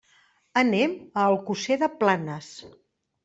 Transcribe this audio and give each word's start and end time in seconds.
Anem 0.61 0.95
a 1.23 1.27
Alcosser 1.33 1.77
de 1.83 1.89
Planes. 1.99 2.51